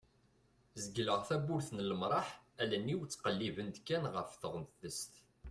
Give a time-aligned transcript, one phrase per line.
[0.83, 2.27] zegreɣ tawwurt n lemraḥ
[2.61, 5.13] allen-iw ttqellibent kan ɣef teɣtest